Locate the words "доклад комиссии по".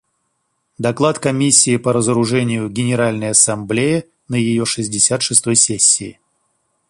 0.79-1.93